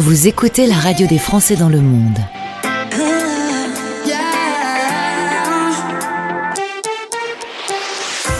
Vous 0.00 0.28
écoutez 0.28 0.66
la 0.66 0.76
radio 0.76 1.06
des 1.06 1.18
Français 1.18 1.56
dans 1.56 1.68
le 1.68 1.82
monde. 1.82 2.18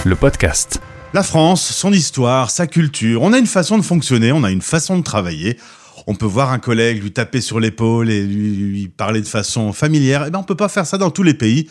Le 0.06 0.16
podcast. 0.16 0.80
La 1.12 1.22
France, 1.22 1.60
son 1.60 1.92
histoire, 1.92 2.50
sa 2.50 2.66
culture, 2.66 3.20
on 3.20 3.34
a 3.34 3.38
une 3.38 3.46
façon 3.46 3.76
de 3.76 3.82
fonctionner, 3.82 4.32
on 4.32 4.42
a 4.42 4.50
une 4.50 4.62
façon 4.62 4.96
de 4.96 5.02
travailler. 5.02 5.58
On 6.06 6.14
peut 6.14 6.24
voir 6.24 6.50
un 6.50 6.58
collègue 6.58 7.02
lui 7.02 7.12
taper 7.12 7.42
sur 7.42 7.60
l'épaule 7.60 8.08
et 8.08 8.22
lui, 8.22 8.56
lui 8.56 8.88
parler 8.88 9.20
de 9.20 9.28
façon 9.28 9.74
familière. 9.74 10.24
Eh 10.26 10.30
ben, 10.30 10.38
on 10.38 10.44
peut 10.44 10.54
pas 10.54 10.70
faire 10.70 10.86
ça 10.86 10.96
dans 10.96 11.10
tous 11.10 11.24
les 11.24 11.34
pays. 11.34 11.68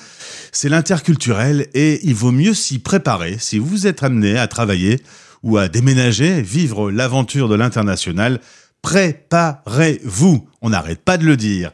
C'est 0.51 0.69
l'interculturel 0.69 1.65
et 1.73 1.99
il 2.03 2.13
vaut 2.13 2.31
mieux 2.31 2.53
s'y 2.53 2.77
préparer 2.77 3.37
si 3.39 3.57
vous 3.57 3.87
êtes 3.87 4.03
amené 4.03 4.37
à 4.37 4.45
travailler 4.45 5.01
ou 5.41 5.57
à 5.57 5.67
déménager, 5.67 6.43
vivre 6.43 6.91
l'aventure 6.91 7.49
de 7.49 7.55
l'international. 7.55 8.39
Préparez-vous. 8.81 10.47
On 10.61 10.69
n'arrête 10.69 11.01
pas 11.01 11.17
de 11.17 11.25
le 11.25 11.37
dire. 11.37 11.71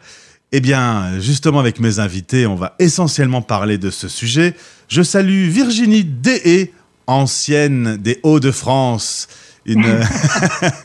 Eh 0.52 0.60
bien, 0.60 1.20
justement, 1.20 1.60
avec 1.60 1.80
mes 1.80 2.00
invités, 2.00 2.46
on 2.48 2.56
va 2.56 2.76
essentiellement 2.80 3.42
parler 3.42 3.78
de 3.78 3.90
ce 3.90 4.08
sujet. 4.08 4.54
Je 4.88 5.02
salue 5.02 5.50
Virginie 5.50 6.04
Deshaies, 6.04 6.72
ancienne 7.08 7.98
des 7.98 8.20
Hauts-de-France, 8.24 9.28
une, 9.66 9.86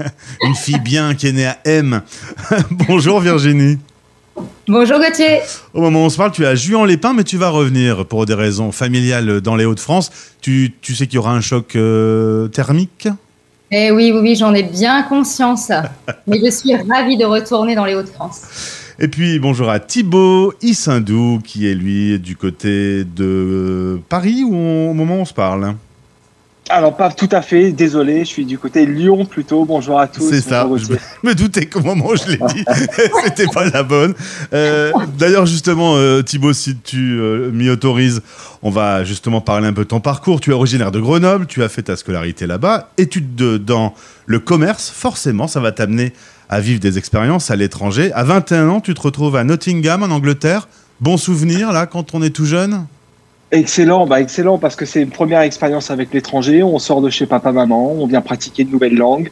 une 0.42 0.54
fille 0.54 0.80
bien 0.80 1.14
qui 1.14 1.28
est 1.28 1.32
née 1.32 1.46
à 1.46 1.58
M. 1.64 2.02
Bonjour 2.70 3.20
Virginie. 3.20 3.78
Bonjour 4.66 4.98
Gauthier. 4.98 5.40
Au 5.74 5.80
moment 5.80 6.02
où 6.02 6.06
on 6.06 6.10
se 6.10 6.16
parle, 6.16 6.32
tu 6.32 6.42
es 6.42 6.46
à 6.46 6.54
Juan-les-Pins, 6.54 7.12
mais 7.12 7.24
tu 7.24 7.36
vas 7.36 7.50
revenir 7.50 8.06
pour 8.06 8.26
des 8.26 8.34
raisons 8.34 8.72
familiales 8.72 9.40
dans 9.40 9.56
les 9.56 9.64
Hauts-de-France. 9.64 10.10
Tu, 10.40 10.74
tu 10.80 10.94
sais 10.94 11.06
qu'il 11.06 11.16
y 11.16 11.18
aura 11.18 11.32
un 11.32 11.40
choc 11.40 11.76
euh, 11.76 12.48
thermique? 12.48 13.08
Eh 13.72 13.92
oui, 13.92 14.10
oui, 14.12 14.18
oui, 14.20 14.34
j'en 14.34 14.52
ai 14.52 14.64
bien 14.64 15.04
conscience. 15.04 15.70
mais 16.26 16.40
je 16.44 16.50
suis 16.50 16.74
ravie 16.74 17.16
de 17.16 17.24
retourner 17.24 17.76
dans 17.76 17.84
les 17.84 17.94
Hauts-de-France. 17.94 18.96
Et 18.98 19.06
puis 19.06 19.38
bonjour 19.38 19.70
à 19.70 19.78
Thibaut 19.78 20.52
Issindou, 20.60 21.38
qui 21.44 21.68
est 21.68 21.74
lui 21.74 22.18
du 22.18 22.36
côté 22.36 23.04
de 23.04 24.00
Paris, 24.08 24.42
ou 24.42 24.54
au 24.54 24.92
moment 24.92 25.18
où 25.18 25.20
on 25.20 25.24
se 25.24 25.32
parle 25.32 25.76
Alors, 26.70 26.96
pas 26.96 27.10
tout 27.10 27.28
à 27.32 27.42
fait, 27.42 27.72
désolé, 27.72 28.20
je 28.20 28.28
suis 28.28 28.44
du 28.44 28.56
côté 28.56 28.86
Lyon 28.86 29.24
plutôt. 29.24 29.64
Bonjour 29.64 29.98
à 29.98 30.06
tous. 30.06 30.30
C'est 30.30 30.40
ça, 30.40 30.68
je 30.76 31.28
me 31.28 31.34
doutais 31.34 31.66
qu'au 31.66 31.80
moment 31.80 32.06
où 32.06 32.16
je 32.16 32.30
l'ai 32.30 32.38
dit, 32.54 32.64
c'était 33.24 33.48
pas 33.52 33.64
la 33.68 33.82
bonne. 33.82 34.14
Euh, 34.52 34.92
D'ailleurs, 35.18 35.46
justement, 35.46 35.96
euh, 35.96 36.22
Thibaut, 36.22 36.52
si 36.52 36.76
tu 36.76 37.18
euh, 37.18 37.50
m'y 37.50 37.68
autorises, 37.68 38.22
on 38.62 38.70
va 38.70 39.02
justement 39.02 39.40
parler 39.40 39.66
un 39.66 39.72
peu 39.72 39.82
de 39.82 39.88
ton 39.88 39.98
parcours. 39.98 40.40
Tu 40.40 40.50
es 40.50 40.52
originaire 40.52 40.92
de 40.92 41.00
Grenoble, 41.00 41.46
tu 41.46 41.64
as 41.64 41.68
fait 41.68 41.82
ta 41.82 41.96
scolarité 41.96 42.46
là-bas, 42.46 42.90
études 42.98 43.34
de, 43.34 43.58
dans 43.58 43.92
le 44.26 44.38
commerce, 44.38 44.90
forcément, 44.90 45.48
ça 45.48 45.58
va 45.58 45.72
t'amener 45.72 46.12
à 46.48 46.60
vivre 46.60 46.78
des 46.78 46.98
expériences 46.98 47.50
à 47.50 47.56
l'étranger. 47.56 48.12
À 48.12 48.22
21 48.22 48.68
ans, 48.68 48.80
tu 48.80 48.94
te 48.94 49.00
retrouves 49.00 49.34
à 49.34 49.42
Nottingham, 49.42 50.04
en 50.04 50.10
Angleterre. 50.10 50.68
Bon 51.00 51.16
souvenir, 51.16 51.72
là, 51.72 51.86
quand 51.86 52.14
on 52.14 52.22
est 52.22 52.30
tout 52.30 52.46
jeune? 52.46 52.86
Excellent, 53.52 54.06
bah 54.06 54.20
excellent 54.20 54.58
parce 54.58 54.76
que 54.76 54.84
c'est 54.86 55.02
une 55.02 55.10
première 55.10 55.40
expérience 55.40 55.90
avec 55.90 56.14
l'étranger. 56.14 56.62
On 56.62 56.78
sort 56.78 57.00
de 57.00 57.10
chez 57.10 57.26
papa-maman, 57.26 57.92
on 57.92 58.06
vient 58.06 58.20
pratiquer 58.20 58.62
une 58.62 58.70
nouvelle 58.70 58.94
langue. 58.96 59.30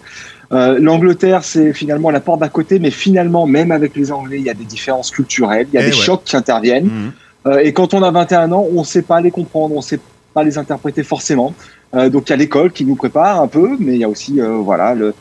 Euh, 0.50 0.78
L'Angleterre, 0.80 1.44
c'est 1.44 1.72
finalement 1.72 2.10
la 2.10 2.20
porte 2.20 2.40
d'à 2.40 2.48
côté, 2.48 2.78
mais 2.80 2.90
finalement, 2.90 3.46
même 3.46 3.70
avec 3.70 3.94
les 3.94 4.10
Anglais, 4.10 4.38
il 4.40 4.44
y 4.44 4.50
a 4.50 4.54
des 4.54 4.64
différences 4.64 5.10
culturelles, 5.12 5.68
il 5.72 5.74
y 5.74 5.78
a 5.78 5.82
Eh 5.82 5.90
des 5.90 5.96
ouais. 5.96 6.02
chocs 6.02 6.24
qui 6.24 6.36
interviennent. 6.36 6.86
Mhm. 6.86 7.12
Euh, 7.46 7.58
et 7.58 7.72
quand 7.72 7.94
on 7.94 8.02
a 8.02 8.10
21 8.10 8.50
ans, 8.50 8.66
on 8.74 8.80
ne 8.80 8.84
sait 8.84 9.02
pas 9.02 9.20
les 9.20 9.30
comprendre, 9.30 9.74
on 9.74 9.78
ne 9.78 9.82
sait 9.82 10.00
pas 10.34 10.42
les 10.42 10.58
interpréter 10.58 11.04
forcément. 11.04 11.54
Euh, 11.94 12.08
donc 12.10 12.28
il 12.28 12.30
y 12.30 12.32
a 12.32 12.36
l'école 12.36 12.72
qui 12.72 12.84
nous 12.84 12.96
prépare 12.96 13.40
un 13.40 13.46
peu, 13.46 13.76
mais 13.78 13.92
il 13.94 13.98
y 14.00 14.04
a 14.04 14.08
aussi 14.08 14.40
euh, 14.40 14.56
voilà 14.56 14.94
le- 14.94 15.14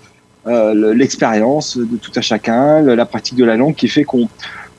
euh, 0.48 0.73
le- 0.73 0.94
l'expérience 0.94 1.78
de 1.78 1.98
tout 1.98 2.11
à 2.16 2.22
chacun, 2.22 2.82
la 2.82 3.06
pratique 3.06 3.38
de 3.38 3.45
la 3.45 3.58
langue 3.58 3.76
qui 3.76 3.88
fait 3.89 4.04
qu'on 4.06 4.28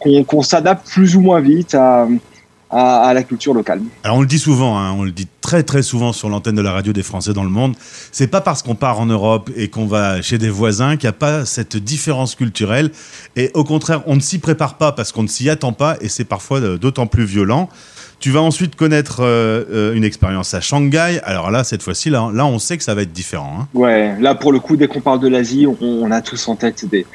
qu'on 0.00 0.25
qu'on 0.25 0.42
s'adapte 0.42 0.88
plus 0.91 1.14
ou 1.16 1.20
moins 1.20 1.41
vite 1.41 1.75
à, 1.75 2.06
à, 2.71 3.09
à 3.09 3.15
la 3.15 3.23
culture 3.23 3.55
locale. 3.55 3.81
Alors 4.05 4.19
on 4.19 4.21
le 4.21 4.27
dit 4.27 4.39
souvent, 4.39 4.79
hein, 4.79 4.93
on 4.93 5.03
le 5.03 5.11
dit 5.11 5.27
très 5.41 5.62
très 5.62 5.83
souvent 5.83 6.12
sur 6.12 6.29
l'antenne 6.29 6.56
de 6.56 6.62
la 6.62 6.73
radio 6.73 6.93
des 6.93 7.03
Français 7.03 7.33
dans 7.33 7.45
le 7.45 7.49
monde. 7.51 7.75
C'est 8.12 8.27
pas 8.27 8.41
parce 8.43 8.62
qu'on 8.62 8.75
part 8.75 9.01
en 9.01 9.06
Europe 9.06 9.51
et 9.56 9.69
qu'on 9.69 9.87
va 9.87 10.21
chez 10.21 10.37
des 10.39 10.51
voisins 10.51 10.97
qu'il 10.97 11.06
n'y 11.06 11.11
a 11.11 11.12
pas 11.15 11.45
cette 11.47 11.77
différence 11.77 12.34
culturelle. 12.34 12.91
Et 13.37 13.51
au 13.55 13.65
contraire, 13.65 14.03
on 14.06 14.17
ne 14.17 14.21
s'y 14.21 14.39
prépare 14.39 14.77
pas 14.77 14.93
parce 14.93 15.12
qu'on 15.12 15.23
ne 15.23 15.29
s'y 15.29 15.49
attend 15.49 15.73
pas 15.73 15.97
et 16.01 16.09
c'est 16.09 16.25
parfois 16.25 16.61
euh, 16.61 16.77
d'autant 16.77 17.06
plus 17.06 17.25
violent. 17.25 17.69
Tu 18.21 18.31
vas 18.33 18.43
ensuite 18.43 18.75
connaître 18.75 19.21
euh, 19.21 19.65
euh, 19.71 19.95
une 19.95 20.05
expérience 20.05 20.53
à 20.53 20.61
Shanghai. 20.61 21.21
Alors 21.23 21.50
là, 21.50 21.65
cette 21.65 21.83
fois-ci, 21.83 22.11
là, 22.11 22.31
là, 22.35 22.45
on 22.47 22.59
sait 22.59 22.77
que 22.77 22.83
ça 22.83 22.95
va 22.95 23.03
être 23.03 23.12
différent. 23.12 23.61
hein. 23.61 23.69
Ouais, 23.75 24.21
là 24.21 24.35
pour 24.35 24.53
le 24.53 24.59
coup, 24.59 24.77
dès 24.77 24.89
qu'on 24.89 25.00
parle 25.00 25.21
de 25.21 25.29
l'Asie, 25.29 25.67
on, 25.67 25.77
on 25.81 26.11
a 26.11 26.21
tous 26.21 26.49
en 26.49 26.56
tête 26.56 26.85
des, 26.85 27.06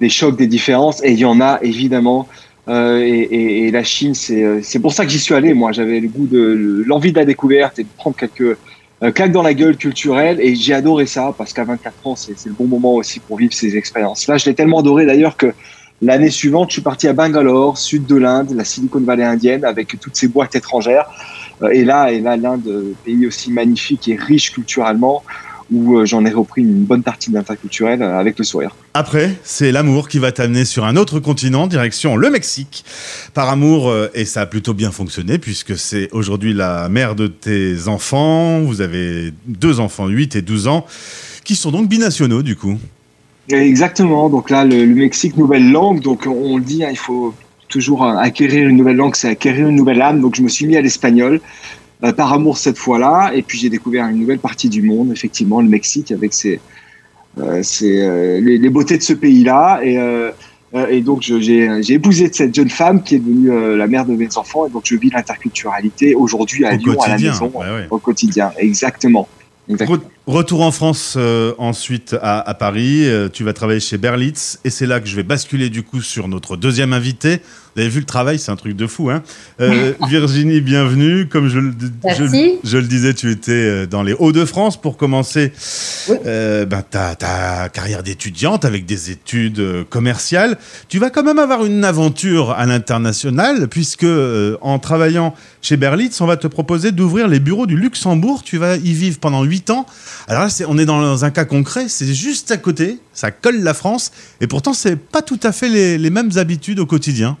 des 0.00 0.08
chocs, 0.08 0.36
des 0.36 0.48
différences, 0.48 1.02
et 1.02 1.12
il 1.12 1.18
y 1.18 1.24
en 1.24 1.40
a 1.40 1.60
évidemment. 1.62 2.28
Euh, 2.68 3.00
et, 3.00 3.70
la 3.70 3.82
Chine, 3.82 4.14
c'est 4.14 4.42
euh, 4.42 4.60
c'est 4.62 4.78
pour 4.78 4.92
ça 4.92 5.04
que 5.04 5.10
j'y 5.10 5.18
suis 5.18 5.34
allé. 5.34 5.54
Moi, 5.54 5.72
j'avais 5.72 6.00
le 6.00 6.08
goût 6.08 6.26
de 6.26 6.84
l'envie 6.86 7.12
de 7.12 7.18
la 7.18 7.24
découverte 7.24 7.78
et 7.78 7.84
de 7.84 7.88
prendre 7.96 8.16
quelques 8.16 8.58
euh, 9.02 9.10
claques 9.10 9.32
dans 9.32 9.42
la 9.42 9.54
gueule 9.54 9.76
culturelle, 9.76 10.38
et 10.40 10.54
j'ai 10.54 10.74
adoré 10.74 11.06
ça 11.06 11.34
parce 11.36 11.52
qu'à 11.52 11.64
24 11.64 12.06
ans, 12.06 12.16
c'est 12.16 12.34
le 12.46 12.52
bon 12.52 12.66
moment 12.66 12.94
aussi 12.94 13.20
pour 13.20 13.38
vivre 13.38 13.54
ces 13.54 13.76
expériences. 13.76 14.26
Là, 14.26 14.36
je 14.36 14.46
l'ai 14.46 14.54
tellement 14.54 14.80
adoré 14.80 15.06
d'ailleurs 15.06 15.36
que 15.36 15.52
l'année 16.02 16.30
suivante, 16.30 16.70
je 16.70 16.74
suis 16.74 16.82
parti 16.82 17.08
à 17.08 17.12
Bangalore, 17.12 17.78
sud 17.78 18.06
de 18.06 18.16
l'Inde, 18.16 18.52
la 18.54 18.64
Silicon 18.64 19.00
Valley 19.00 19.24
indienne, 19.24 19.64
avec 19.64 19.98
toutes 20.00 20.16
ces 20.16 20.28
boîtes 20.28 20.54
étrangères. 20.54 21.06
Et 21.72 21.84
là, 21.84 22.12
et 22.12 22.20
là, 22.20 22.36
l'Inde, 22.36 22.94
pays 23.04 23.26
aussi 23.26 23.50
magnifique 23.50 24.08
et 24.08 24.16
riche 24.16 24.52
culturellement 24.52 25.22
où 25.70 25.98
euh, 25.98 26.06
j'en 26.06 26.24
ai 26.24 26.30
repris 26.30 26.62
une 26.62 26.84
bonne 26.84 27.02
partie 27.02 27.30
d'interculturel 27.30 28.02
euh, 28.02 28.18
avec 28.18 28.38
le 28.38 28.44
sourire. 28.44 28.74
Après, 28.94 29.34
c'est 29.42 29.72
l'amour 29.72 30.08
qui 30.08 30.18
va 30.18 30.32
t'amener 30.32 30.64
sur 30.64 30.84
un 30.84 30.96
autre 30.96 31.20
continent, 31.20 31.66
direction 31.66 32.16
le 32.16 32.30
Mexique. 32.30 32.84
Par 33.34 33.48
amour, 33.48 33.88
euh, 33.88 34.10
et 34.14 34.24
ça 34.24 34.42
a 34.42 34.46
plutôt 34.46 34.74
bien 34.74 34.90
fonctionné, 34.90 35.38
puisque 35.38 35.76
c'est 35.76 36.08
aujourd'hui 36.12 36.54
la 36.54 36.88
mère 36.88 37.14
de 37.14 37.26
tes 37.26 37.88
enfants. 37.88 38.60
Vous 38.60 38.80
avez 38.80 39.32
deux 39.46 39.80
enfants, 39.80 40.06
8 40.06 40.36
et 40.36 40.42
12 40.42 40.68
ans, 40.68 40.86
qui 41.44 41.54
sont 41.54 41.70
donc 41.70 41.88
binationaux, 41.88 42.42
du 42.42 42.56
coup. 42.56 42.78
Exactement. 43.50 44.28
Donc 44.28 44.50
là, 44.50 44.64
le, 44.64 44.84
le 44.84 44.94
Mexique, 44.94 45.36
nouvelle 45.36 45.70
langue. 45.70 46.00
Donc 46.00 46.26
on, 46.26 46.56
le 46.56 46.62
dit, 46.62 46.84
hein, 46.84 46.88
il 46.90 46.98
faut 46.98 47.34
toujours 47.68 48.04
acquérir 48.04 48.66
une 48.66 48.78
nouvelle 48.78 48.96
langue, 48.96 49.14
c'est 49.14 49.28
acquérir 49.28 49.68
une 49.68 49.76
nouvelle 49.76 50.00
âme. 50.00 50.20
Donc 50.20 50.34
je 50.34 50.42
me 50.42 50.48
suis 50.48 50.66
mis 50.66 50.76
à 50.76 50.80
l'espagnol. 50.80 51.40
Euh, 52.04 52.12
par 52.12 52.32
amour 52.32 52.58
cette 52.58 52.78
fois-là, 52.78 53.32
et 53.34 53.42
puis 53.42 53.58
j'ai 53.58 53.70
découvert 53.70 54.06
une 54.06 54.18
nouvelle 54.18 54.38
partie 54.38 54.68
du 54.68 54.82
monde, 54.82 55.10
effectivement, 55.12 55.60
le 55.60 55.68
Mexique, 55.68 56.12
avec 56.12 56.32
ses, 56.32 56.60
euh, 57.38 57.62
ses, 57.62 58.00
euh, 58.00 58.40
les, 58.40 58.58
les 58.58 58.70
beautés 58.70 58.96
de 58.96 59.02
ce 59.02 59.12
pays-là, 59.12 59.80
et, 59.82 59.98
euh, 59.98 60.30
euh, 60.74 60.86
et 60.88 61.00
donc 61.00 61.22
j'ai 61.22 61.92
épousé 61.92 62.30
cette 62.32 62.54
jeune 62.54 62.68
femme 62.68 63.02
qui 63.02 63.16
est 63.16 63.18
devenue 63.18 63.50
euh, 63.50 63.76
la 63.76 63.86
mère 63.86 64.04
de 64.06 64.14
mes 64.14 64.36
enfants, 64.36 64.66
et 64.66 64.70
donc 64.70 64.82
je 64.84 64.96
vis 64.96 65.10
l'interculturalité 65.10 66.14
aujourd'hui 66.14 66.64
à 66.64 66.74
Au 66.74 66.76
Lyon, 66.76 67.00
à 67.00 67.08
la 67.08 67.18
maison, 67.18 67.50
ouais, 67.54 67.66
ouais. 67.66 67.86
au 67.90 67.98
quotidien, 67.98 68.52
exactement. 68.58 69.26
Exactement. 69.68 69.98
Re- 69.98 70.02
Retour 70.28 70.60
en 70.60 70.72
France 70.72 71.14
euh, 71.16 71.54
ensuite 71.56 72.14
à, 72.20 72.38
à 72.46 72.52
Paris, 72.52 73.06
Euh, 73.06 73.30
tu 73.32 73.44
vas 73.44 73.54
travailler 73.54 73.80
chez 73.80 73.96
Berlitz 73.96 74.58
et 74.62 74.68
c'est 74.68 74.84
là 74.84 75.00
que 75.00 75.08
je 75.08 75.16
vais 75.16 75.22
basculer 75.22 75.70
du 75.70 75.82
coup 75.82 76.02
sur 76.02 76.28
notre 76.28 76.58
deuxième 76.58 76.92
invité. 76.92 77.40
Vous 77.74 77.82
avez 77.82 77.90
vu 77.90 78.00
le 78.00 78.06
travail, 78.06 78.38
c'est 78.40 78.50
un 78.50 78.56
truc 78.56 78.76
de 78.76 78.86
fou. 78.86 79.08
Hein 79.08 79.22
Euh, 79.60 79.92
Virginie, 80.08 80.60
bienvenue. 80.60 81.28
Comme 81.28 81.48
je, 81.48 81.58
le- 81.60 81.72
je, 81.80 82.24
Merci. 82.24 82.56
je 82.62 82.76
le 82.76 82.86
disais, 82.86 83.14
tu 83.14 83.30
étais 83.30 83.86
dans 83.86 84.02
les 84.02 84.12
Hauts-de-France 84.12 84.78
pour 84.78 84.98
commencer 84.98 85.50
Oui. 86.10 86.16
ben, 86.24 86.82
ta, 86.90 87.14
ta 87.14 87.68
carrière 87.70 88.02
d'étudiante 88.02 88.66
avec 88.66 88.84
des 88.84 89.10
études 89.10 89.84
commerciales. 89.88 90.58
Tu 90.90 90.98
vas 90.98 91.08
quand 91.08 91.22
même 91.22 91.38
avoir 91.38 91.64
une 91.64 91.84
aventure 91.84 92.50
à 92.50 92.66
l'international 92.66 93.68
puisque 93.68 94.06
en 94.60 94.78
travaillant 94.78 95.34
chez 95.62 95.76
Berlitz, 95.78 96.20
on 96.20 96.26
va 96.26 96.36
te 96.36 96.48
proposer 96.48 96.92
d'ouvrir 96.92 97.28
les 97.28 97.40
bureaux 97.40 97.66
du 97.66 97.76
Luxembourg. 97.76 98.42
Tu 98.44 98.58
vas 98.58 98.76
y 98.76 98.92
vivre 98.92 99.18
pendant 99.20 99.42
8 99.44 99.70
ans. 99.70 99.86
Alors 100.26 100.42
là, 100.42 100.48
on 100.68 100.78
est 100.78 100.84
dans 100.84 101.24
un 101.24 101.30
cas 101.30 101.44
concret, 101.44 101.88
c'est 101.88 102.12
juste 102.12 102.50
à 102.50 102.56
côté, 102.56 102.98
ça 103.12 103.30
colle 103.30 103.60
la 103.60 103.74
France, 103.74 104.10
et 104.40 104.46
pourtant, 104.46 104.72
c'est 104.72 104.96
pas 104.96 105.22
tout 105.22 105.40
à 105.42 105.52
fait 105.52 105.68
les, 105.68 106.10
mêmes 106.10 106.30
habitudes 106.36 106.80
au 106.80 106.86
quotidien. 106.86 107.36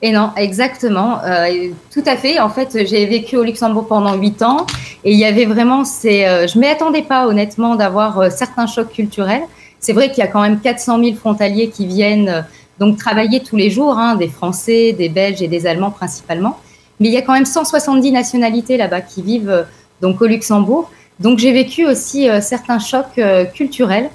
Et 0.00 0.12
non, 0.12 0.30
exactement. 0.36 1.18
euh, 1.24 1.70
tout 1.92 2.04
à 2.06 2.16
fait. 2.16 2.38
En 2.38 2.50
fait, 2.50 2.86
j'ai 2.86 3.06
vécu 3.06 3.36
au 3.36 3.42
Luxembourg 3.42 3.88
pendant 3.88 4.14
huit 4.14 4.42
ans 4.42 4.64
et 5.02 5.12
il 5.12 5.18
y 5.18 5.24
avait 5.24 5.46
vraiment 5.46 5.84
ces. 5.84 6.24
euh, 6.24 6.46
je 6.46 6.56
ne 6.56 6.62
m'y 6.62 6.68
attendais 6.68 7.02
pas, 7.02 7.26
honnêtement, 7.26 7.74
d'avoir 7.74 8.18
euh, 8.20 8.30
certains 8.30 8.68
chocs 8.68 8.92
culturels. 8.92 9.42
C'est 9.80 9.92
vrai 9.92 10.10
qu'il 10.10 10.18
y 10.18 10.26
a 10.26 10.28
quand 10.28 10.42
même 10.42 10.60
400 10.60 11.02
000 11.02 11.16
frontaliers 11.16 11.70
qui 11.70 11.86
viennent 11.86 12.44
donc 12.78 12.96
travailler 12.96 13.42
tous 13.42 13.56
les 13.56 13.70
jours, 13.70 13.98
hein, 13.98 14.14
des 14.14 14.28
Français, 14.28 14.92
des 14.92 15.08
Belges 15.08 15.42
et 15.42 15.48
des 15.48 15.66
Allemands 15.66 15.90
principalement. 15.90 16.60
Mais 17.00 17.08
il 17.08 17.14
y 17.14 17.16
a 17.16 17.22
quand 17.22 17.32
même 17.32 17.46
170 17.46 18.12
nationalités 18.12 18.76
là-bas 18.76 19.00
qui 19.00 19.22
vivent 19.22 19.66
donc 20.00 20.20
au 20.20 20.26
Luxembourg. 20.26 20.90
Donc 21.20 21.38
j'ai 21.38 21.52
vécu 21.52 21.86
aussi 21.86 22.28
euh, 22.28 22.40
certains 22.40 22.78
chocs 22.78 23.18
euh, 23.18 23.44
culturels. 23.44 24.10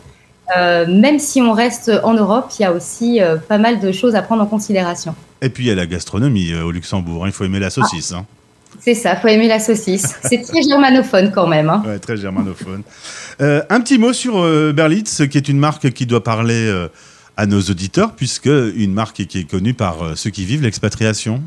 Euh, 0.58 0.86
même 0.88 1.20
si 1.20 1.42
on 1.42 1.54
reste 1.54 1.90
en 2.04 2.14
Europe, 2.14 2.52
il 2.60 2.64
y 2.64 2.66
a 2.66 2.74
aussi 2.74 3.20
pas 3.48 3.58
mal 3.58 3.80
de 3.80 3.92
choses 3.94 4.14
à 4.14 4.22
prendre 4.22 4.44
en 4.44 4.46
considération. 4.46 5.16
Et 5.42 5.50
puis, 5.50 5.64
il 5.64 5.68
y 5.68 5.72
a 5.72 5.76
la 5.76 5.86
gastronomie 5.86 6.54
au 6.54 6.70
Luxembourg, 6.70 7.24
hein, 7.24 7.30
il 7.30 7.32
faut 7.32 7.46
aimer 7.46 7.60
la 7.60 7.70
saucisse. 7.70 8.12
hein. 8.12 8.26
C'est 8.82 8.94
ça, 8.94 9.16
faut 9.16 9.30
aimer 9.30 9.48
la 9.48 9.60
saucisse. 9.60 10.16
C'est 10.24 10.42
très 10.42 10.62
germanophone 10.62 11.32
quand 11.32 11.48
même. 11.48 11.70
hein. 11.70 11.82
Ouais, 11.86 11.98
très 11.98 12.18
germanophone. 12.18 12.84
Un 13.40 13.82
petit 13.82 13.98
mot 13.98 14.12
sur 14.12 14.34
Berlitz, 14.74 15.24
qui 15.30 15.38
est 15.38 15.48
une 15.48 15.60
marque 15.60 15.92
qui 15.92 16.06
doit 16.06 16.24
parler 16.24 16.88
à 17.38 17.46
nos 17.46 17.62
auditeurs, 17.62 18.12
puisque 18.14 18.48
une 18.76 18.94
marque 18.94 19.26
qui 19.26 19.40
est 19.40 19.50
connue 19.50 19.74
par 19.74 20.18
ceux 20.18 20.30
qui 20.30 20.44
vivent 20.44 20.62
l'expatriation. 20.64 21.42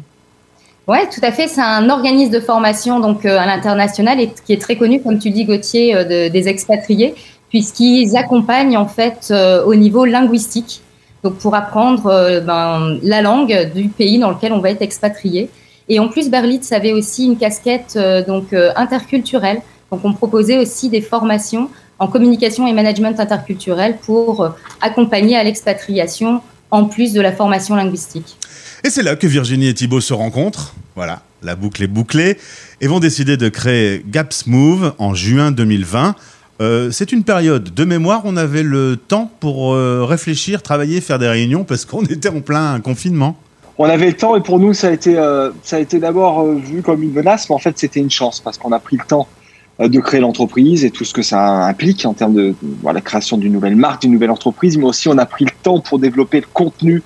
Oui, 0.88 0.98
tout 1.12 1.20
à 1.22 1.32
fait. 1.32 1.48
C'est 1.48 1.60
un 1.60 1.90
organisme 1.90 2.32
de 2.32 2.40
formation 2.40 3.00
donc 3.00 3.24
euh, 3.24 3.38
à 3.38 3.46
l'international 3.46 4.20
et 4.20 4.30
qui 4.44 4.52
est 4.52 4.60
très 4.60 4.76
connu, 4.76 5.02
comme 5.02 5.18
tu 5.18 5.30
dis, 5.30 5.44
Gauthier, 5.44 5.96
euh, 5.96 6.28
des 6.28 6.48
expatriés, 6.48 7.14
puisqu'ils 7.48 8.16
accompagnent 8.16 8.76
en 8.76 8.86
fait 8.86 9.32
au 9.64 9.74
niveau 9.74 10.04
linguistique, 10.04 10.82
donc 11.22 11.34
pour 11.38 11.54
apprendre 11.54 12.40
ben, 12.44 12.98
la 13.02 13.22
langue 13.22 13.70
du 13.72 13.88
pays 13.88 14.18
dans 14.18 14.30
lequel 14.30 14.52
on 14.52 14.58
va 14.58 14.70
être 14.70 14.82
expatrié. 14.82 15.48
Et 15.88 16.00
en 16.00 16.08
plus, 16.08 16.28
Berlitz 16.28 16.72
avait 16.72 16.92
aussi 16.92 17.26
une 17.26 17.36
casquette 17.36 17.96
donc 18.26 18.52
interculturelle. 18.52 19.62
Donc 19.92 20.00
on 20.04 20.12
proposait 20.12 20.58
aussi 20.58 20.88
des 20.88 21.00
formations 21.00 21.70
en 21.98 22.08
communication 22.08 22.66
et 22.66 22.72
management 22.72 23.18
interculturel 23.18 23.96
pour 23.98 24.42
euh, 24.42 24.48
accompagner 24.80 25.36
à 25.36 25.44
l'expatriation 25.44 26.42
en 26.70 26.84
plus 26.84 27.12
de 27.12 27.20
la 27.20 27.32
formation 27.32 27.74
linguistique. 27.74 28.36
Et 28.84 28.90
c'est 28.90 29.02
là 29.02 29.16
que 29.16 29.26
Virginie 29.26 29.68
et 29.68 29.74
Thibault 29.74 30.00
se 30.00 30.14
rencontrent. 30.14 30.74
Voilà, 30.94 31.22
la 31.42 31.56
boucle 31.56 31.82
est 31.82 31.88
bouclée. 31.88 32.38
Et 32.80 32.86
vont 32.86 33.00
décider 33.00 33.36
de 33.36 33.48
créer 33.48 34.04
Gaps 34.06 34.46
Move 34.46 34.94
en 34.98 35.14
juin 35.14 35.50
2020. 35.50 36.14
Euh, 36.60 36.90
c'est 36.90 37.12
une 37.12 37.24
période 37.24 37.74
de 37.74 37.84
mémoire, 37.84 38.22
on 38.24 38.36
avait 38.36 38.62
le 38.62 38.96
temps 38.96 39.30
pour 39.40 39.74
euh, 39.74 40.04
réfléchir, 40.04 40.62
travailler, 40.62 41.02
faire 41.02 41.18
des 41.18 41.28
réunions 41.28 41.64
parce 41.64 41.84
qu'on 41.84 42.02
était 42.06 42.30
en 42.30 42.40
plein 42.40 42.80
confinement. 42.80 43.36
On 43.78 43.84
avait 43.84 44.06
le 44.06 44.16
temps 44.16 44.36
et 44.36 44.40
pour 44.40 44.58
nous 44.58 44.72
ça 44.72 44.88
a 44.88 44.90
été, 44.92 45.16
ça 45.62 45.76
a 45.76 45.78
été 45.78 45.98
d'abord 45.98 46.46
vu 46.46 46.80
comme 46.80 47.02
une 47.02 47.12
menace, 47.12 47.50
mais 47.50 47.54
en 47.54 47.58
fait 47.58 47.78
c'était 47.78 48.00
une 48.00 48.10
chance 48.10 48.40
parce 48.40 48.56
qu'on 48.56 48.72
a 48.72 48.78
pris 48.78 48.96
le 48.96 49.04
temps 49.04 49.28
euh, 49.28 49.35
de 49.78 50.00
créer 50.00 50.20
l'entreprise 50.20 50.84
et 50.84 50.90
tout 50.90 51.04
ce 51.04 51.12
que 51.12 51.22
ça 51.22 51.66
implique 51.66 52.06
en 52.06 52.14
termes 52.14 52.34
de 52.34 52.54
voilà, 52.82 53.00
création 53.00 53.36
d'une 53.36 53.52
nouvelle 53.52 53.76
marque, 53.76 54.02
d'une 54.02 54.12
nouvelle 54.12 54.30
entreprise, 54.30 54.78
mais 54.78 54.84
aussi 54.84 55.08
on 55.08 55.18
a 55.18 55.26
pris 55.26 55.44
le 55.44 55.50
temps 55.62 55.80
pour 55.80 55.98
développer 55.98 56.40
le 56.40 56.46
contenu 56.52 57.02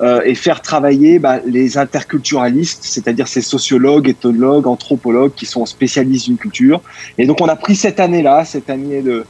euh, 0.00 0.22
et 0.24 0.34
faire 0.34 0.62
travailler 0.62 1.18
bah, 1.18 1.40
les 1.46 1.78
interculturalistes, 1.78 2.82
c'est-à-dire 2.84 3.28
ces 3.28 3.42
sociologues, 3.42 4.08
ethnologues, 4.08 4.66
anthropologues 4.66 5.32
qui 5.34 5.46
sont 5.46 5.64
spécialistes 5.66 6.26
d'une 6.26 6.38
culture. 6.38 6.80
Et 7.18 7.26
donc 7.26 7.40
on 7.40 7.46
a 7.46 7.56
pris 7.56 7.76
cette 7.76 8.00
année-là, 8.00 8.44
cette 8.44 8.70
année 8.70 9.02
de, 9.02 9.24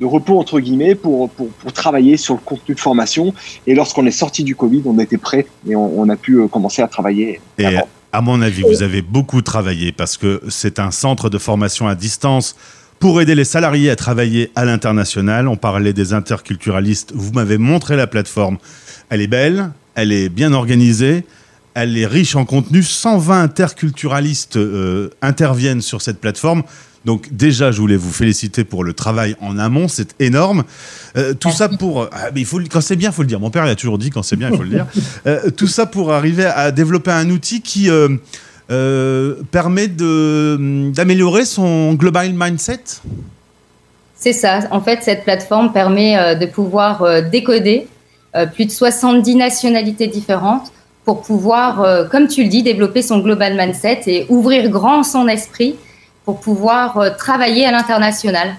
de 0.00 0.06
repos 0.06 0.38
entre 0.38 0.60
guillemets 0.60 0.96
pour, 0.96 1.30
pour, 1.30 1.48
pour, 1.48 1.72
travailler 1.72 2.16
sur 2.16 2.34
le 2.34 2.40
contenu 2.44 2.74
de 2.74 2.80
formation. 2.80 3.32
Et 3.66 3.74
lorsqu'on 3.74 4.04
est 4.04 4.10
sorti 4.10 4.44
du 4.44 4.54
Covid, 4.54 4.82
on 4.84 4.98
était 4.98 5.16
prêt 5.16 5.46
et 5.66 5.76
on, 5.76 5.98
on 5.98 6.08
a 6.08 6.16
pu 6.16 6.40
euh, 6.40 6.48
commencer 6.48 6.82
à 6.82 6.88
travailler. 6.88 7.40
Et 7.58 7.66
à 8.16 8.22
mon 8.22 8.40
avis, 8.40 8.62
vous 8.62 8.82
avez 8.82 9.02
beaucoup 9.02 9.42
travaillé 9.42 9.92
parce 9.92 10.16
que 10.16 10.40
c'est 10.48 10.78
un 10.78 10.90
centre 10.90 11.28
de 11.28 11.36
formation 11.36 11.86
à 11.86 11.94
distance 11.94 12.56
pour 12.98 13.20
aider 13.20 13.34
les 13.34 13.44
salariés 13.44 13.90
à 13.90 13.96
travailler 13.96 14.50
à 14.54 14.64
l'international. 14.64 15.48
On 15.48 15.58
parlait 15.58 15.92
des 15.92 16.14
interculturalistes. 16.14 17.12
Vous 17.14 17.32
m'avez 17.32 17.58
montré 17.58 17.94
la 17.94 18.06
plateforme. 18.06 18.56
Elle 19.10 19.20
est 19.20 19.26
belle, 19.26 19.70
elle 19.96 20.12
est 20.12 20.30
bien 20.30 20.54
organisée, 20.54 21.26
elle 21.74 21.98
est 21.98 22.06
riche 22.06 22.36
en 22.36 22.46
contenu. 22.46 22.82
120 22.82 23.42
interculturalistes 23.42 24.56
euh, 24.56 25.10
interviennent 25.20 25.82
sur 25.82 26.00
cette 26.00 26.18
plateforme. 26.18 26.62
Donc 27.06 27.28
déjà, 27.30 27.70
je 27.70 27.80
voulais 27.80 27.96
vous 27.96 28.12
féliciter 28.12 28.64
pour 28.64 28.82
le 28.82 28.92
travail 28.92 29.36
en 29.40 29.58
amont, 29.58 29.86
c'est 29.86 30.20
énorme. 30.20 30.64
Euh, 31.16 31.34
tout 31.34 31.52
ça 31.52 31.68
pour, 31.68 32.08
ah, 32.10 32.30
il 32.34 32.44
faut 32.44 32.58
quand 32.68 32.80
c'est 32.80 32.96
bien, 32.96 33.10
il 33.10 33.12
faut 33.14 33.22
le 33.22 33.28
dire. 33.28 33.38
Mon 33.38 33.48
père 33.48 33.64
il 33.64 33.70
a 33.70 33.76
toujours 33.76 33.96
dit 33.96 34.10
quand 34.10 34.24
c'est 34.24 34.34
bien, 34.34 34.50
il 34.50 34.56
faut 34.56 34.64
le 34.64 34.70
dire. 34.70 34.86
Euh, 35.26 35.50
tout 35.50 35.66
ça 35.66 35.86
pour 35.86 36.12
arriver 36.12 36.44
à 36.44 36.72
développer 36.72 37.10
un 37.10 37.30
outil 37.30 37.60
qui 37.60 37.88
euh, 37.90 39.34
permet 39.50 39.88
d'améliorer 39.88 41.44
son 41.44 41.94
global 41.94 42.32
mindset? 42.34 42.80
C'est 44.16 44.32
ça. 44.32 44.60
En 44.70 44.80
fait, 44.80 45.02
cette 45.02 45.24
plateforme 45.24 45.72
permet 45.72 46.36
de 46.36 46.46
pouvoir 46.46 47.22
décoder 47.30 47.86
plus 48.54 48.66
de 48.66 48.70
70 48.70 49.36
nationalités 49.36 50.06
différentes 50.06 50.72
pour 51.04 51.22
pouvoir, 51.22 52.08
comme 52.10 52.26
tu 52.28 52.42
le 52.42 52.48
dis, 52.48 52.62
développer 52.62 53.02
son 53.02 53.18
global 53.18 53.56
mindset 53.56 54.00
et 54.06 54.26
ouvrir 54.28 54.68
grand 54.70 55.02
son 55.02 55.28
esprit 55.28 55.76
pour 56.26 56.40
pouvoir 56.40 56.98
euh, 56.98 57.10
travailler 57.16 57.64
à 57.64 57.70
l'international. 57.70 58.56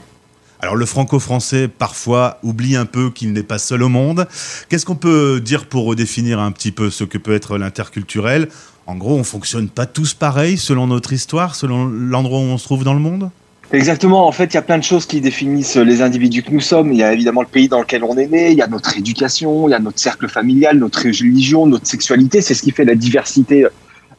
Alors 0.60 0.76
le 0.76 0.88
franco-français 0.88 1.68
parfois 1.68 2.40
oublie 2.42 2.76
un 2.76 2.86
peu 2.86 3.12
qu'il 3.12 3.32
n'est 3.34 3.44
pas 3.44 3.60
seul 3.60 3.84
au 3.84 3.90
monde. 3.90 4.28
Qu'est-ce 4.70 4.88
qu'on 4.88 4.96
peut 4.96 5.40
dire 5.40 5.68
pour 5.68 5.86
redéfinir 5.86 6.40
un 6.40 6.52
petit 6.52 6.72
peu 6.72 6.90
ce 6.90 7.04
que 7.04 7.20
peut 7.20 7.36
être 7.36 7.60
l'interculturel? 7.60 8.48
En 8.88 8.96
gros, 8.96 9.16
on 9.16 9.24
fonctionne 9.24 9.70
pas 9.70 9.86
tous 9.86 10.16
pareil 10.16 10.58
selon 10.58 10.88
notre 10.88 11.14
histoire, 11.14 11.54
selon 11.54 11.86
l'endroit 11.86 12.40
où 12.40 12.44
on 12.44 12.58
se 12.58 12.64
trouve 12.64 12.84
dans 12.84 12.96
le 12.96 13.02
monde? 13.02 13.30
Exactement. 13.74 14.26
En 14.26 14.32
fait, 14.32 14.46
il 14.46 14.54
y 14.54 14.58
a 14.58 14.62
plein 14.62 14.78
de 14.78 14.84
choses 14.84 15.06
qui 15.06 15.20
définissent 15.20 15.76
les 15.76 16.02
individus 16.02 16.42
que 16.42 16.52
nous 16.52 16.62
sommes. 16.62 16.94
Il 16.94 17.00
y 17.00 17.04
a 17.04 17.12
évidemment 17.12 17.42
le 17.42 17.48
pays 17.48 17.68
dans 17.68 17.82
lequel 17.82 18.04
on 18.06 18.18
est 18.18 18.28
né, 18.28 18.52
il 18.52 18.58
y 18.58 18.62
a 18.62 18.68
notre 18.68 18.98
éducation, 18.98 19.68
il 19.68 19.72
y 19.72 19.76
a 19.76 19.80
notre 19.80 20.00
cercle 20.00 20.30
familial, 20.30 20.78
notre 20.78 21.04
religion, 21.04 21.68
notre 21.68 21.86
sexualité. 21.86 22.42
C'est 22.42 22.54
ce 22.54 22.62
qui 22.64 22.72
fait 22.72 22.86
la 22.86 22.96
diversité 22.96 23.68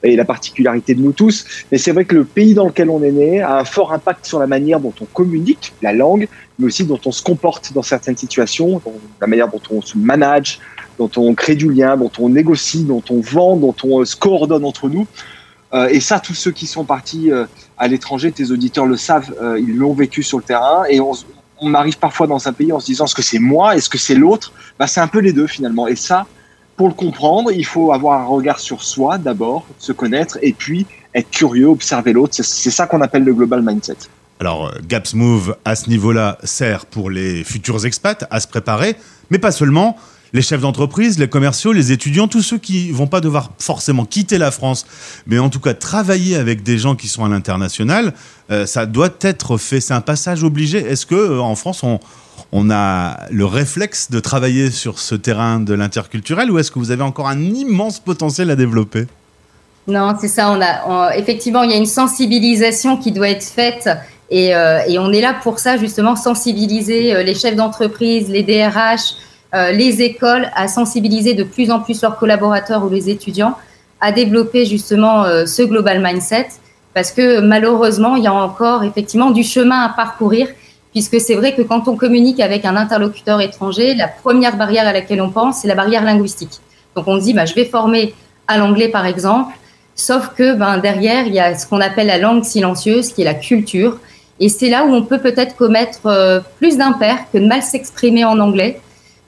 et 0.03 0.17
la 0.17 0.25
particularité 0.25 0.95
de 0.95 1.03
nous 1.03 1.13
tous. 1.13 1.45
Mais 1.73 1.79
c'est 1.79 1.93
vrai 1.93 2.05
que 2.05 2.15
le 2.15 2.25
pays 2.25 2.55
dans 2.55 2.67
lequel 2.67 2.91
on 2.91 3.03
est 3.03 3.13
né 3.13 3.41
a 3.41 3.59
un 3.59 3.65
fort 3.65 3.93
impact 3.93 4.27
sur 4.27 4.39
la 4.39 4.47
manière 4.47 4.81
dont 4.81 4.95
on 5.01 5.05
communique, 5.07 5.73
la 5.83 5.93
langue, 5.93 6.29
mais 6.59 6.67
aussi 6.67 6.85
dont 6.85 7.01
on 7.05 7.13
se 7.13 7.23
comporte 7.23 7.73
dans 7.73 7.83
certaines 7.83 8.17
situations, 8.17 8.81
la 9.21 9.27
manière 9.27 9.49
dont 9.49 9.63
on 9.71 9.83
se 9.83 9.99
manage, 9.99 10.61
dont 10.99 11.11
on 11.17 11.35
crée 11.35 11.55
du 11.55 11.73
lien, 11.73 11.97
dont 11.97 12.13
on 12.19 12.29
négocie, 12.29 12.85
dont 12.85 13.03
on 13.11 13.21
vend, 13.21 13.57
dont 13.57 13.75
on 13.85 14.05
se 14.05 14.17
coordonne 14.17 14.65
entre 14.65 14.89
nous. 14.89 15.07
Euh, 15.75 15.89
et 15.89 16.01
ça, 16.01 16.19
tous 16.19 16.35
ceux 16.35 16.51
qui 16.51 16.67
sont 16.67 16.85
partis 16.85 17.31
euh, 17.31 17.47
à 17.77 17.89
l'étranger, 17.89 18.33
tes 18.33 18.51
auditeurs 18.51 18.87
le 18.87 18.97
savent, 18.97 19.35
euh, 19.43 19.61
ils 19.61 19.77
l'ont 19.77 19.93
vécu 19.93 20.23
sur 20.23 20.39
le 20.39 20.45
terrain. 20.45 20.85
Et 20.89 21.01
on, 21.01 21.75
arrive 21.75 21.99
parfois 21.99 22.27
dans 22.27 22.47
un 22.47 22.53
pays 22.53 22.73
en 22.73 22.81
se 22.81 22.87
disant 22.87 23.05
est-ce 23.05 23.15
que 23.15 23.23
c'est 23.23 23.41
moi, 23.41 23.77
est-ce 23.77 23.89
que 23.89 23.99
c'est 23.99 24.15
l'autre? 24.15 24.53
Bah, 24.79 24.87
C'est 24.87 25.01
un 25.01 25.09
peu 25.09 25.19
les 25.19 25.33
deux 25.33 25.47
finalement. 25.47 25.89
Et 25.89 25.97
ça, 25.97 26.27
pour 26.79 26.89
le 26.89 26.95
comprendre, 26.95 27.51
il 27.51 27.67
faut 27.67 27.93
avoir 27.93 28.21
un 28.21 28.25
regard 28.25 28.61
sur 28.61 28.85
soi 28.85 29.19
d'abord, 29.19 29.67
se 29.81 29.91
connaître, 29.91 30.39
et 30.43 30.53
puis 30.53 30.87
être 31.13 31.29
curieux, 31.29 31.67
observer 31.67 32.13
l'autre. 32.13 32.35
C'est 32.41 32.71
ça 32.71 32.87
qu'on 32.87 33.01
appelle 33.01 33.25
le 33.25 33.35
global 33.35 33.63
mindset. 33.63 33.97
Alors, 34.39 34.69
euh, 34.69 34.79
Gaps 34.87 35.15
Move, 35.15 35.57
à 35.65 35.75
ce 35.75 35.91
niveau-là, 35.91 36.39
sert 36.45 36.87
pour 36.87 37.11
les 37.11 37.43
futurs 37.43 37.85
expats 37.85 38.25
à 38.31 38.39
se 38.39 38.47
préparer, 38.47 38.97
mais 39.31 39.39
pas 39.39 39.51
seulement. 39.51 39.97
Les 40.33 40.43
chefs 40.43 40.61
d'entreprise, 40.61 41.19
les 41.19 41.29
commerciaux, 41.29 41.73
les 41.73 41.91
étudiants, 41.91 42.29
tous 42.29 42.43
ceux 42.43 42.59
qui 42.59 42.93
vont 42.93 43.07
pas 43.07 43.23
devoir 43.23 43.51
forcément 43.59 44.05
quitter 44.05 44.39
la 44.39 44.51
France, 44.51 44.87
mais 45.27 45.39
en 45.39 45.49
tout 45.49 45.59
cas 45.59 45.75
travailler 45.75 46.37
avec 46.37 46.63
des 46.63 46.79
gens 46.79 46.95
qui 46.95 47.09
sont 47.09 47.25
à 47.25 47.29
l'international, 47.29 48.13
euh, 48.51 48.67
ça 48.67 48.85
doit 48.87 49.09
être 49.23 49.57
fait. 49.57 49.81
C'est 49.81 49.95
un 49.95 50.03
passage 50.03 50.45
obligé. 50.45 50.79
Est-ce 50.79 51.07
que 51.07 51.15
euh, 51.15 51.41
en 51.41 51.57
France, 51.57 51.83
on, 51.83 51.99
on 52.53 52.71
a 52.71 53.27
le 53.31 53.45
réflexe 53.45 54.11
de 54.11 54.21
travailler 54.21 54.71
sur 54.71 54.99
ce 54.99 55.15
terrain 55.15 55.61
de 55.61 55.75
l'interculturel 55.75 56.51
ou 56.51 56.59
est-ce 56.59 56.71
que 56.71 56.79
vous 56.79 56.91
avez 56.91 57.03
encore 57.03 57.29
un 57.29 57.41
immense 57.41 58.01
potentiel 58.01 58.51
à 58.51 58.57
développer? 58.57 59.07
Non, 59.87 60.15
c'est 60.21 60.29
ça. 60.29 60.51
On 60.51 60.61
a, 60.61 61.17
effectivement, 61.17 61.63
il 61.63 61.71
y 61.71 61.75
a 61.75 61.77
une 61.77 61.87
sensibilisation 61.87 62.97
qui 62.97 63.13
doit 63.13 63.31
être 63.31 63.45
faite 63.45 63.89
euh, 64.33 64.81
et, 64.87 64.99
on 64.99 65.13
est 65.13 65.21
là 65.21 65.35
pour 65.43 65.59
ça, 65.59 65.77
justement, 65.77 66.17
sensibiliser 66.17 67.15
euh, 67.15 67.23
les 67.23 67.35
chefs 67.35 67.57
d'entreprise, 67.57 68.29
les 68.29 68.43
DRH, 68.43 69.15
euh, 69.55 69.73
les 69.73 70.03
écoles, 70.03 70.51
à 70.55 70.69
sensibiliser 70.69 71.33
de 71.33 71.45
plus 71.45 71.71
en 71.71 71.81
plus 71.81 72.03
leurs 72.03 72.19
collaborateurs 72.19 72.85
ou 72.85 72.91
les 72.91 73.09
étudiants 73.09 73.57
à 74.01 74.13
développer 74.13 74.65
justement 74.65 75.25
ce 75.45 75.63
global 75.63 76.01
mindset 76.01 76.47
parce 76.95 77.11
que 77.11 77.41
malheureusement, 77.41 78.15
il 78.15 78.23
y 78.23 78.29
a 78.29 78.33
encore 78.33 78.85
effectivement 78.85 79.33
du 79.33 79.43
chemin 79.43 79.81
à 79.81 79.89
parcourir 79.89 80.47
puisque 80.93 81.21
c'est 81.21 81.35
vrai 81.35 81.55
que 81.55 81.63
quand 81.63 81.89
on 81.89 81.97
communique 81.97 82.41
avec 82.41 82.65
un 82.65 82.77
interlocuteur 82.77 83.41
étranger, 83.41 83.95
la 83.95 84.09
première 84.09 84.57
barrière 84.57 84.87
à 84.87 84.93
laquelle 84.93 85.21
on 85.21 85.31
pense, 85.31 85.61
c'est 85.61 85.69
la 85.69 85.75
barrière 85.75 86.05
linguistique. 86.05 86.61
Donc 86.97 87.07
on 87.09 87.19
dit, 87.19 87.35
bah, 87.35 87.45
je 87.45 87.55
vais 87.55 87.65
former 87.65 88.15
à 88.47 88.59
l'anglais 88.59 88.89
par 88.89 89.07
exemple, 89.07 89.55
sauf 89.95 90.31
que 90.37 90.55
ben, 90.55 90.79
derrière, 90.79 91.27
il 91.27 91.35
y 91.35 91.41
a 91.41 91.57
ce 91.57 91.67
qu'on 91.67 91.81
appelle 91.81 92.07
la 92.07 92.19
langue 92.19 92.45
silencieuse, 92.45 93.13
qui 93.13 93.23
est 93.23 93.25
la 93.25 93.35
culture, 93.35 93.99
et 94.41 94.49
c'est 94.49 94.69
là 94.69 94.85
où 94.85 94.93
on 94.95 95.03
peut 95.03 95.19
peut-être 95.19 95.57
commettre 95.57 96.07
euh, 96.07 96.41
plus 96.59 96.79
d'impairs 96.79 97.19
que 97.33 97.39
de 97.39 97.47
mal 97.47 97.63
s'exprimer 97.63 98.25
en 98.25 98.39
anglais, 98.39 98.81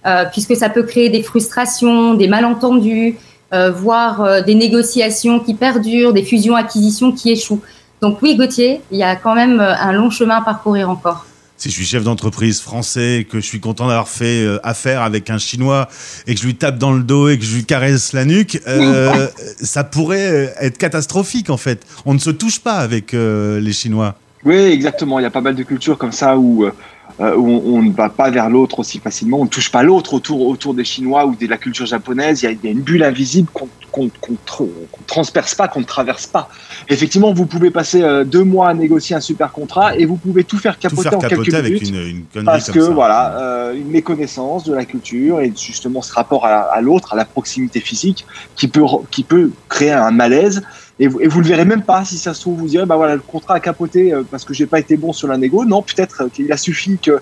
euh, 0.06 0.24
puisque 0.30 0.56
ça 0.56 0.68
peut 0.70 0.84
créer 0.84 1.10
des 1.10 1.22
frustrations, 1.22 2.14
des 2.14 2.28
malentendus, 2.28 3.18
euh, 3.52 3.70
voire 3.70 4.44
des 4.44 4.54
négociations 4.54 5.40
qui 5.40 5.54
perdurent, 5.54 6.12
des 6.12 6.22
fusions-acquisitions 6.22 7.12
qui 7.12 7.32
échouent. 7.32 7.60
Donc 8.00 8.22
oui, 8.22 8.36
Gauthier, 8.36 8.80
il 8.92 8.98
y 8.98 9.02
a 9.02 9.16
quand 9.16 9.34
même 9.34 9.60
un 9.60 9.92
long 9.92 10.10
chemin 10.10 10.36
à 10.36 10.40
parcourir 10.42 10.88
encore 10.88 11.26
si 11.60 11.68
je 11.68 11.74
suis 11.74 11.84
chef 11.84 12.04
d'entreprise 12.04 12.62
français, 12.62 13.26
que 13.30 13.38
je 13.38 13.44
suis 13.44 13.60
content 13.60 13.86
d'avoir 13.86 14.08
fait 14.08 14.44
euh, 14.44 14.58
affaire 14.62 15.02
avec 15.02 15.28
un 15.28 15.36
Chinois 15.36 15.88
et 16.26 16.34
que 16.34 16.40
je 16.40 16.46
lui 16.46 16.54
tape 16.54 16.78
dans 16.78 16.92
le 16.92 17.02
dos 17.02 17.28
et 17.28 17.38
que 17.38 17.44
je 17.44 17.54
lui 17.54 17.66
caresse 17.66 18.14
la 18.14 18.24
nuque, 18.24 18.62
euh, 18.66 19.28
ça 19.60 19.84
pourrait 19.84 20.54
être 20.58 20.78
catastrophique 20.78 21.50
en 21.50 21.58
fait. 21.58 21.84
On 22.06 22.14
ne 22.14 22.18
se 22.18 22.30
touche 22.30 22.60
pas 22.60 22.76
avec 22.76 23.12
euh, 23.12 23.60
les 23.60 23.74
Chinois. 23.74 24.14
Oui, 24.42 24.56
exactement. 24.56 25.18
Il 25.18 25.22
y 25.22 25.26
a 25.26 25.30
pas 25.30 25.42
mal 25.42 25.54
de 25.54 25.62
cultures 25.62 25.98
comme 25.98 26.12
ça 26.12 26.38
où, 26.38 26.66
où 27.18 27.76
on, 27.76 27.82
ne 27.82 27.92
va 27.92 28.08
pas 28.08 28.30
vers 28.30 28.48
l'autre 28.48 28.78
aussi 28.78 28.98
facilement. 28.98 29.40
On 29.40 29.44
ne 29.44 29.48
touche 29.48 29.70
pas 29.70 29.82
l'autre 29.82 30.14
autour, 30.14 30.46
autour 30.46 30.74
des 30.74 30.84
Chinois 30.84 31.26
ou 31.26 31.34
de 31.34 31.46
la 31.46 31.56
culture 31.56 31.86
japonaise. 31.86 32.42
Il 32.42 32.58
y 32.62 32.68
a, 32.68 32.70
une 32.70 32.80
bulle 32.80 33.02
invisible 33.02 33.48
qu'on 33.90 34.04
ne 34.04 34.08
transperce 35.06 35.54
pas, 35.54 35.68
qu'on 35.68 35.80
ne 35.80 35.84
traverse 35.84 36.26
pas. 36.26 36.48
Effectivement, 36.88 37.32
vous 37.32 37.46
pouvez 37.46 37.70
passer 37.70 38.02
euh, 38.02 38.24
deux 38.24 38.44
mois 38.44 38.68
à 38.68 38.74
négocier 38.74 39.16
un 39.16 39.20
super 39.20 39.52
contrat 39.52 39.96
et 39.96 40.04
vous 40.04 40.16
pouvez 40.16 40.44
tout 40.44 40.58
faire 40.58 40.78
capoter 40.78 41.02
tout 41.02 41.08
faire 41.08 41.18
en 41.18 41.20
capoter 41.20 41.50
quelques 41.50 41.54
avec 41.54 41.82
minutes. 41.82 42.24
une, 42.34 42.40
une 42.40 42.44
parce 42.44 42.66
comme 42.66 42.74
que 42.74 42.80
ça. 42.82 42.90
voilà, 42.90 43.38
euh, 43.38 43.74
une 43.74 43.88
méconnaissance 43.88 44.64
de 44.64 44.74
la 44.74 44.84
culture 44.84 45.40
et 45.40 45.52
justement 45.56 46.02
ce 46.02 46.12
rapport 46.12 46.46
à, 46.46 46.60
à 46.72 46.80
l'autre, 46.80 47.12
à 47.12 47.16
la 47.16 47.24
proximité 47.24 47.80
physique, 47.80 48.24
qui 48.56 48.68
peut 48.68 48.84
qui 49.10 49.22
peut 49.22 49.50
créer 49.68 49.92
un 49.92 50.10
malaise. 50.10 50.62
Et 51.00 51.08
vous, 51.08 51.20
et 51.20 51.26
vous 51.26 51.40
le 51.40 51.46
verrez 51.46 51.64
même 51.64 51.82
pas 51.82 52.04
si 52.04 52.18
ça 52.18 52.34
se 52.34 52.42
trouve 52.42 52.58
vous 52.58 52.68
direz 52.68 52.86
bah 52.86 52.96
voilà 52.96 53.14
le 53.14 53.22
contrat 53.22 53.54
a 53.54 53.60
capoté 53.60 54.12
euh, 54.12 54.22
parce 54.30 54.44
que 54.44 54.54
j'ai 54.54 54.66
pas 54.66 54.78
été 54.78 54.96
bon 54.96 55.12
sur 55.12 55.26
la 55.26 55.36
négo. 55.38 55.64
Non, 55.64 55.82
peut-être 55.82 56.28
qu'il 56.32 56.52
a 56.52 56.56
suffi 56.56 56.98
que 56.98 57.18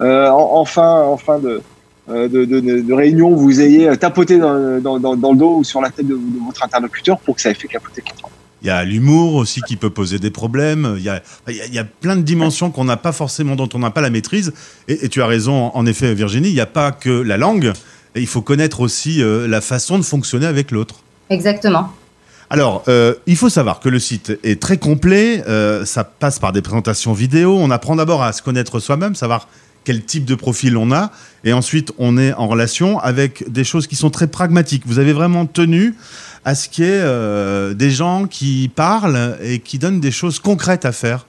euh, 0.00 0.28
en, 0.28 0.56
en 0.60 0.64
fin 0.64 1.02
en 1.02 1.16
fin 1.16 1.38
de 1.38 1.62
euh, 2.10 2.28
de, 2.28 2.44
de, 2.44 2.60
de 2.60 2.92
réunion 2.92 3.34
vous 3.34 3.60
ayez 3.60 3.96
tapoté 3.96 4.38
dans, 4.38 4.80
dans, 4.80 4.98
dans, 4.98 5.16
dans 5.16 5.32
le 5.32 5.38
dos 5.38 5.56
ou 5.58 5.64
sur 5.64 5.80
la 5.80 5.90
tête 5.90 6.06
de, 6.06 6.14
de 6.14 6.44
votre 6.44 6.64
interlocuteur 6.64 7.18
pour 7.20 7.36
que 7.36 7.40
ça 7.42 7.50
ait 7.50 7.54
fait 7.54 7.68
capoter 7.68 8.02
le 8.04 8.10
contrat. 8.10 8.28
Il 8.62 8.68
y 8.68 8.70
a 8.70 8.84
l'humour 8.84 9.34
aussi 9.36 9.60
qui 9.62 9.76
peut 9.76 9.90
poser 9.90 10.18
des 10.20 10.30
problèmes. 10.30 10.94
Il 10.96 11.02
y 11.02 11.08
a, 11.08 11.20
il 11.48 11.56
y 11.56 11.60
a, 11.60 11.66
il 11.66 11.74
y 11.74 11.80
a 11.80 11.84
plein 11.84 12.14
de 12.14 12.22
dimensions 12.22 12.70
qu'on 12.70 12.84
n'a 12.84 12.96
pas 12.96 13.10
forcément, 13.10 13.56
dont 13.56 13.68
on 13.74 13.80
n'a 13.80 13.90
pas 13.90 14.00
la 14.00 14.10
maîtrise. 14.10 14.52
Et, 14.86 15.04
et, 15.04 15.08
tu 15.08 15.20
as 15.20 15.26
raison, 15.26 15.72
en 15.74 15.84
effet, 15.84 16.14
Virginie, 16.14 16.48
il 16.48 16.54
n'y 16.54 16.60
a 16.60 16.66
pas 16.66 16.92
que 16.92 17.10
la 17.10 17.36
langue. 17.36 17.72
Et 18.14 18.20
il 18.20 18.28
faut 18.28 18.40
connaître 18.40 18.80
aussi 18.80 19.20
euh, 19.20 19.48
la 19.48 19.60
façon 19.60 19.98
de 19.98 20.04
fonctionner 20.04 20.46
avec 20.46 20.70
l'autre. 20.70 21.00
Exactement. 21.28 21.90
Alors, 22.52 22.84
euh, 22.86 23.14
il 23.26 23.36
faut 23.36 23.48
savoir 23.48 23.80
que 23.80 23.88
le 23.88 23.98
site 23.98 24.38
est 24.44 24.60
très 24.60 24.76
complet. 24.76 25.42
Euh, 25.48 25.86
ça 25.86 26.04
passe 26.04 26.38
par 26.38 26.52
des 26.52 26.60
présentations 26.60 27.14
vidéo. 27.14 27.56
On 27.58 27.70
apprend 27.70 27.96
d'abord 27.96 28.22
à 28.22 28.34
se 28.34 28.42
connaître 28.42 28.78
soi-même, 28.78 29.14
savoir 29.14 29.48
quel 29.84 30.04
type 30.04 30.26
de 30.26 30.34
profil 30.34 30.76
on 30.76 30.92
a. 30.92 31.12
Et 31.44 31.54
ensuite, 31.54 31.92
on 31.96 32.18
est 32.18 32.34
en 32.34 32.46
relation 32.48 32.98
avec 32.98 33.50
des 33.50 33.64
choses 33.64 33.86
qui 33.86 33.96
sont 33.96 34.10
très 34.10 34.26
pragmatiques. 34.26 34.82
Vous 34.84 34.98
avez 34.98 35.14
vraiment 35.14 35.46
tenu 35.46 35.94
à 36.44 36.54
ce 36.54 36.68
qu'il 36.68 36.84
y 36.84 36.88
ait 36.88 37.00
euh, 37.00 37.72
des 37.72 37.90
gens 37.90 38.26
qui 38.26 38.70
parlent 38.76 39.38
et 39.42 39.60
qui 39.60 39.78
donnent 39.78 40.00
des 40.00 40.12
choses 40.12 40.38
concrètes 40.38 40.84
à 40.84 40.92
faire. 40.92 41.24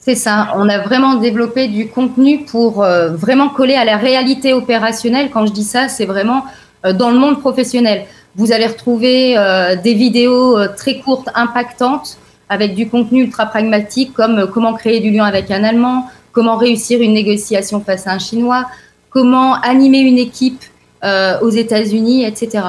C'est 0.00 0.16
ça. 0.16 0.48
On 0.56 0.68
a 0.68 0.80
vraiment 0.80 1.14
développé 1.14 1.68
du 1.68 1.86
contenu 1.90 2.44
pour 2.44 2.82
vraiment 2.82 3.50
coller 3.50 3.74
à 3.74 3.84
la 3.84 3.98
réalité 3.98 4.52
opérationnelle. 4.52 5.30
Quand 5.32 5.46
je 5.46 5.52
dis 5.52 5.62
ça, 5.62 5.88
c'est 5.88 6.06
vraiment 6.06 6.44
dans 6.82 7.10
le 7.10 7.18
monde 7.18 7.38
professionnel. 7.38 8.04
Vous 8.38 8.52
allez 8.52 8.66
retrouver 8.66 9.36
euh, 9.36 9.76
des 9.76 9.94
vidéos 9.94 10.56
très 10.76 11.00
courtes, 11.00 11.28
impactantes, 11.34 12.16
avec 12.48 12.74
du 12.74 12.88
contenu 12.88 13.24
ultra 13.24 13.46
pragmatique, 13.46 14.14
comme 14.14 14.48
comment 14.52 14.72
créer 14.72 15.00
du 15.00 15.10
lien 15.10 15.24
avec 15.24 15.50
un 15.50 15.64
Allemand, 15.64 16.06
comment 16.32 16.56
réussir 16.56 17.02
une 17.02 17.12
négociation 17.12 17.80
face 17.80 18.06
à 18.06 18.12
un 18.12 18.18
Chinois, 18.18 18.64
comment 19.10 19.54
animer 19.54 19.98
une 19.98 20.18
équipe 20.18 20.62
euh, 21.04 21.38
aux 21.40 21.50
États-Unis, 21.50 22.24
etc. 22.24 22.64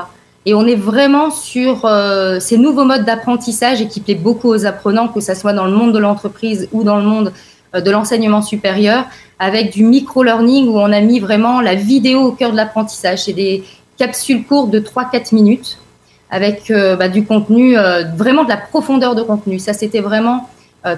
Et 0.46 0.54
on 0.54 0.66
est 0.66 0.76
vraiment 0.76 1.32
sur 1.32 1.86
euh, 1.86 2.40
ces 2.40 2.58
nouveaux 2.58 2.86
modes 2.86 3.06
d'apprentissage 3.06 3.82
et 3.82 3.88
qui 3.88 4.00
plaît 4.02 4.16
beaucoup 4.16 4.50
aux 4.50 4.66
apprenants, 4.66 5.08
que 5.08 5.20
ce 5.20 5.34
soit 5.34 5.54
dans 5.54 5.66
le 5.66 5.72
monde 5.72 5.94
de 5.94 6.00
l'entreprise 6.00 6.68
ou 6.72 6.84
dans 6.84 6.98
le 6.98 7.04
monde 7.04 7.34
euh, 7.76 7.82
de 7.82 7.92
l'enseignement 7.92 8.42
supérieur, 8.42 9.06
avec 9.40 9.72
du 9.72 9.84
micro-learning 9.84 10.68
où 10.68 10.78
on 10.78 10.92
a 10.92 11.02
mis 11.02 11.20
vraiment 11.20 11.62
la 11.62 11.76
vidéo 11.76 12.22
au 12.22 12.32
cœur 12.32 12.52
de 12.52 12.58
l'apprentissage. 12.58 13.24
C'est 13.24 13.34
des 13.34 13.64
capsules 14.00 14.44
courtes 14.44 14.72
de 14.72 14.79
3-4 14.79 15.36
minutes 15.36 15.77
avec 16.32 16.72
euh, 16.72 16.96
bah, 16.96 17.10
du 17.10 17.25
contenu, 17.25 17.75
vraiment 18.15 18.44
de 18.44 18.50
la 18.50 18.58
profondeur 18.58 19.13
de 19.13 19.22
contenu. 19.22 19.60
Ça, 19.60 19.74
c'était 19.74 20.01
vraiment 20.01 20.50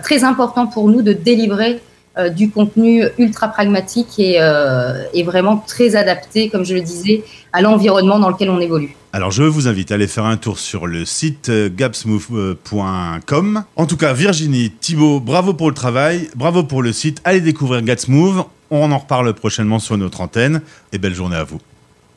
très 0.03 0.23
important 0.23 0.67
pour 0.67 0.89
nous 0.89 1.01
de 1.01 1.11
délivrer 1.11 1.81
euh, 2.17 2.27
du 2.27 2.49
contenu 2.49 3.05
ultra 3.19 3.47
pragmatique 3.47 4.19
et, 4.19 4.35
euh, 4.41 5.01
et, 5.13 5.23
vraiment 5.23 5.63
très 5.65 5.95
adapté, 5.95 6.49
comme 6.49 6.65
je 6.65 6.73
le 6.73 6.81
disais, 6.81 7.23
à 7.53 7.61
l'environnement 7.61 8.19
dans 8.19 8.29
lequel 8.29 8.49
on 8.49 8.59
évolue. 8.59 8.97
Alors 9.13 9.31
je 9.31 9.43
vous 9.43 9.69
invite 9.69 9.93
à 9.93 9.95
aller 9.95 10.07
faire 10.07 10.25
un 10.25 10.35
tour 10.35 10.59
sur 10.59 10.87
le 10.87 11.05
site 11.05 11.49
gapsmove.com. 11.49 13.63
En 13.77 13.85
tout 13.85 13.95
cas, 13.95 14.11
Virginie, 14.11 14.71
Thibaut, 14.71 15.21
bravo 15.21 15.53
pour 15.53 15.69
le 15.69 15.73
travail, 15.73 16.27
bravo 16.35 16.63
pour 16.63 16.83
le 16.83 16.91
site. 16.91 17.21
Allez 17.23 17.39
découvrir 17.39 17.81
Gatsmove. 17.81 18.43
On 18.71 18.91
en 18.91 18.97
reparle 18.97 19.33
prochainement 19.33 19.79
sur 19.79 19.97
notre 19.97 20.19
antenne. 20.19 20.63
Et 20.91 20.97
belle 20.97 21.15
journée 21.15 21.37
à 21.37 21.45
vous. 21.45 21.61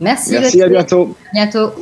Merci. 0.00 0.32
Merci, 0.32 0.62
à 0.62 0.68
bientôt. 0.68 1.16
À 1.30 1.32
bientôt. 1.34 1.72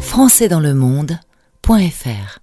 Français 0.00 0.48
dans 0.48 0.60
le 0.60 0.74
monde.fr 0.74 2.39